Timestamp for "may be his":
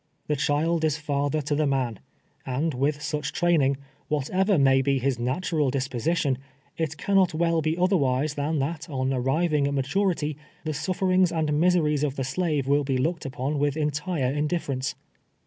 4.57-5.19